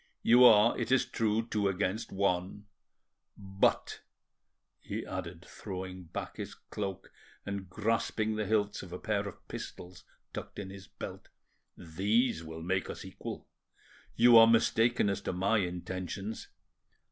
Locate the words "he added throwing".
4.79-6.05